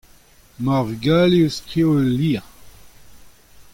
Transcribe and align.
emañ 0.57 0.75
ar 0.79 0.85
vugale 0.87 1.37
o 1.47 1.49
skrivañ 1.57 1.91
ul 1.99 2.09
lizher. 2.17 2.45